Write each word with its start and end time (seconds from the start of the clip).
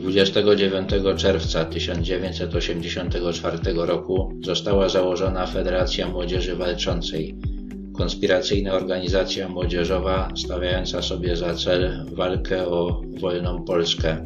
29 0.00 0.90
czerwca 1.16 1.64
1984 1.64 3.58
roku 3.74 4.32
została 4.44 4.88
założona 4.88 5.46
Federacja 5.46 6.08
Młodzieży 6.08 6.56
Walczącej, 6.56 7.36
konspiracyjna 7.96 8.72
organizacja 8.72 9.48
młodzieżowa 9.48 10.28
stawiająca 10.36 11.02
sobie 11.02 11.36
za 11.36 11.54
cel 11.54 12.06
walkę 12.12 12.68
o 12.68 13.02
wolną 13.20 13.64
Polskę. 13.64 14.24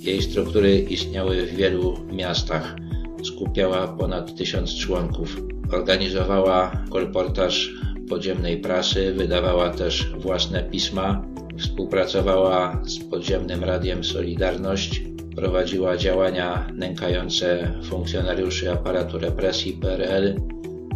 Jej 0.00 0.22
struktury 0.22 0.78
istniały 0.78 1.46
w 1.46 1.56
wielu 1.56 1.94
miastach. 2.12 2.76
Skupiała 3.24 3.88
ponad 3.88 4.34
tysiąc 4.34 4.74
członków. 4.74 5.42
Organizowała 5.72 6.84
kolportaż 6.90 7.74
podziemnej 8.08 8.60
prasy, 8.60 9.12
wydawała 9.12 9.70
też 9.70 10.12
własne 10.18 10.62
pisma, 10.62 11.34
współpracowała 11.58 12.82
z 12.86 12.98
podziemnym 12.98 13.64
radiem 13.64 14.04
Solidarność, 14.04 15.02
prowadziła 15.36 15.96
działania 15.96 16.66
nękające 16.74 17.74
funkcjonariuszy 17.84 18.72
aparatu 18.72 19.18
represji 19.18 19.72
PRL, 19.72 20.34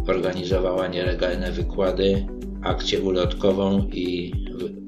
organizowała 0.07 0.87
nielegalne 0.87 1.51
wykłady, 1.51 2.27
akcję 2.61 2.99
ulotkową 2.99 3.89
i 3.93 4.31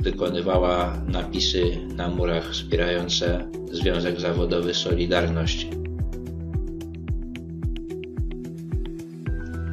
wykonywała 0.02 1.02
napisy 1.08 1.64
na 1.96 2.10
murach 2.10 2.52
wspierające 2.52 3.50
Związek 3.72 4.20
Zawodowy 4.20 4.74
Solidarność. 4.74 5.68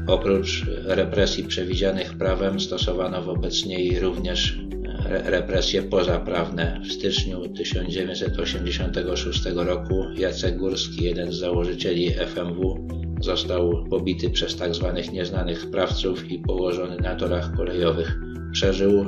Oprócz 0.07 0.67
represji 0.85 1.45
przewidzianych 1.45 2.19
prawem 2.19 2.61
stosowano 2.61 3.23
wobec 3.23 3.67
niej 3.67 4.01
również 4.01 4.59
represje 5.09 5.83
pozaprawne. 5.83 6.81
W 6.89 6.93
styczniu 6.93 7.49
1986 7.49 9.45
roku 9.55 10.05
Jacek 10.17 10.57
Górski, 10.57 11.05
jeden 11.05 11.33
z 11.33 11.39
założycieli 11.39 12.11
FMW, 12.11 12.89
został 13.21 13.85
pobity 13.91 14.31
przez 14.31 14.57
tzw. 14.57 14.93
Tak 14.97 15.13
nieznanych 15.13 15.61
sprawców 15.61 16.31
i 16.31 16.39
położony 16.39 16.97
na 16.97 17.15
torach 17.15 17.57
kolejowych. 17.57 18.19
Przeżył, 18.53 19.05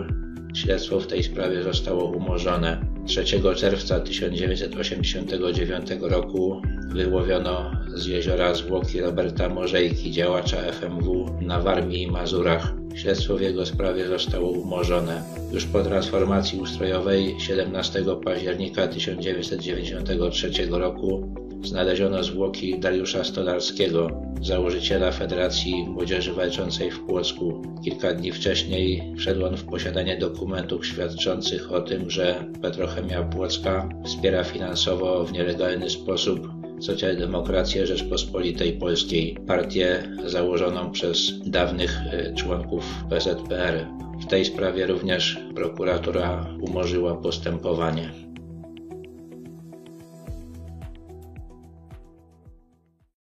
śledztwo 0.54 1.00
w 1.00 1.06
tej 1.06 1.22
sprawie 1.22 1.62
zostało 1.62 2.04
umorzone. 2.04 2.89
3 3.06 3.24
czerwca 3.56 4.00
1989 4.00 5.86
roku 6.00 6.62
wyłowiono 6.88 7.70
z 7.94 8.06
jeziora 8.06 8.54
zwłoki 8.54 9.00
Roberta 9.00 9.48
Morzejki, 9.48 10.10
działacza 10.10 10.56
FMW 10.56 11.26
na 11.40 11.60
Warmii 11.60 12.02
i 12.02 12.10
Mazurach. 12.10 12.72
Śledztwo 12.94 13.36
w 13.36 13.40
jego 13.40 13.66
sprawie 13.66 14.06
zostało 14.06 14.50
umorzone. 14.50 15.22
Już 15.52 15.64
po 15.66 15.82
transformacji 15.82 16.60
ustrojowej 16.60 17.40
17 17.40 18.04
października 18.24 18.88
1993 18.88 20.50
roku 20.70 21.34
znaleziono 21.62 22.24
zwłoki 22.24 22.78
Dariusza 22.78 23.24
Stolarskiego, 23.24 24.10
założyciela 24.42 25.12
Federacji 25.12 25.84
Młodzieży 25.88 26.32
Walczącej 26.32 26.90
w 26.90 27.00
Płocku. 27.00 27.62
Kilka 27.84 28.14
dni 28.14 28.32
wcześniej 28.32 29.14
wszedł 29.16 29.46
on 29.46 29.56
w 29.56 29.64
posiadanie 29.64 30.18
dokumentów 30.18 30.86
świadczących 30.86 31.72
o 31.72 31.80
tym, 31.80 32.10
że 32.10 32.44
Petrochemia 32.62 33.22
Płocka 33.22 33.88
wspiera 34.04 34.44
finansowo 34.44 35.24
w 35.24 35.32
nielegalny 35.32 35.90
sposób 35.90 36.60
Socjaldemokrację 36.80 37.86
Rzeczpospolitej 37.86 38.72
Polskiej, 38.72 39.36
partię 39.46 40.02
założoną 40.26 40.90
przez 40.90 41.32
dawnych 41.46 42.00
e, 42.10 42.34
członków 42.34 42.84
PZPR. 43.10 43.86
W 44.20 44.26
tej 44.26 44.44
sprawie 44.44 44.86
również 44.86 45.38
prokuratura 45.54 46.46
umorzyła 46.60 47.16
postępowanie. 47.16 48.29